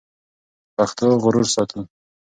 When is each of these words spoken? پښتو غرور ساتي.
پښتو 0.75 1.07
غرور 1.23 1.45
ساتي. 1.55 1.81